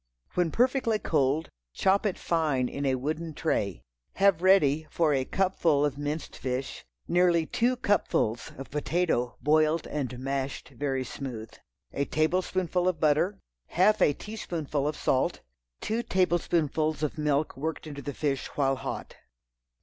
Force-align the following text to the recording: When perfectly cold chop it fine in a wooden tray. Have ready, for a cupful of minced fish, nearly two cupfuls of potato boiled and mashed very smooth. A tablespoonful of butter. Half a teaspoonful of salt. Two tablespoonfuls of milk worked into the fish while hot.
When 0.33 0.49
perfectly 0.49 0.97
cold 0.97 1.51
chop 1.75 2.07
it 2.07 2.17
fine 2.17 2.67
in 2.67 2.87
a 2.87 2.95
wooden 2.95 3.35
tray. 3.35 3.83
Have 4.15 4.41
ready, 4.41 4.87
for 4.89 5.13
a 5.13 5.25
cupful 5.25 5.85
of 5.85 5.95
minced 5.99 6.35
fish, 6.35 6.83
nearly 7.07 7.45
two 7.45 7.75
cupfuls 7.75 8.51
of 8.57 8.71
potato 8.71 9.37
boiled 9.43 9.85
and 9.85 10.17
mashed 10.17 10.69
very 10.69 11.03
smooth. 11.03 11.51
A 11.93 12.05
tablespoonful 12.05 12.87
of 12.87 12.99
butter. 12.99 13.37
Half 13.67 14.01
a 14.01 14.13
teaspoonful 14.13 14.87
of 14.87 14.95
salt. 14.97 15.41
Two 15.81 16.01
tablespoonfuls 16.01 17.03
of 17.03 17.19
milk 17.19 17.55
worked 17.55 17.85
into 17.85 18.01
the 18.01 18.15
fish 18.15 18.47
while 18.55 18.77
hot. 18.77 19.15